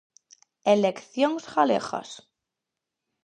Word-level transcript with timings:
Eleccións 0.73 1.43
Galegas. 1.55 2.09